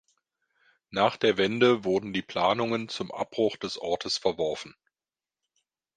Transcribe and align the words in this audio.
Nach 0.89 1.15
der 1.15 1.37
Wende 1.37 1.83
wurden 1.83 2.11
die 2.11 2.23
Planungen 2.23 2.89
zum 2.89 3.11
Abbruch 3.11 3.55
des 3.57 3.77
Ortes 3.77 4.17
verworfen. 4.17 4.73